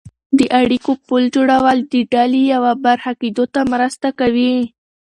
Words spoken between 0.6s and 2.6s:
اړیکو پل جوړول د ډلې